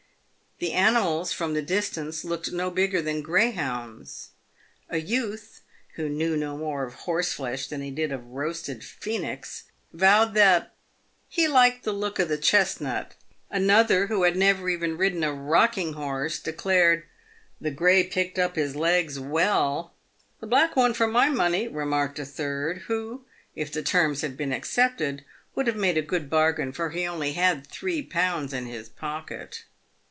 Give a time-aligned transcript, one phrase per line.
[0.63, 4.29] The animals, from the distance, looked no bigger than greyhounds.
[4.89, 5.61] A youth,
[5.95, 10.75] who knew no more of horseflesh than he did of roasted Phoenix, vowed that"
[11.29, 13.15] he liked the look o' the chesnut."
[13.49, 17.05] Another, who had never even ridden a rocking horse, declared"
[17.59, 19.95] the grey picked his legs up well.""
[20.41, 23.25] The black one for my money," remarked a third, who,
[23.55, 25.25] if the terms had been accepted,
[25.55, 29.63] would have made a good bargain, for he only had three pounds in his pocket.